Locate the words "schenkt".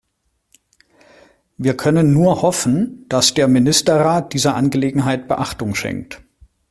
5.75-6.23